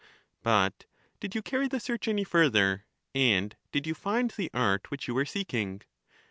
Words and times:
But 0.41 0.85
did 1.19 1.35
you 1.35 1.43
carry 1.43 1.67
the 1.67 1.79
search 1.79 2.07
any 2.07 2.23
further, 2.23 2.85
and 3.13 3.55
did 3.71 3.85
you 3.85 3.93
find 3.93 4.31
the 4.31 4.49
art 4.51 4.89
which 4.89 5.07
you 5.07 5.13
were 5.13 5.25
seeking? 5.25 5.83